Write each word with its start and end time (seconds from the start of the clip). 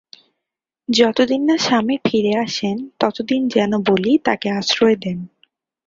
যতদিন 0.89 1.41
না 1.45 1.55
স্বামী 1.57 1.95
ফিরে 2.05 2.33
আসেন, 2.37 2.77
ততদিন 2.99 3.41
যেন 3.47 3.71
বলি 3.89 4.11
তাঁকে 4.25 4.49
আশ্রয় 4.51 4.97
দেন। 5.01 5.19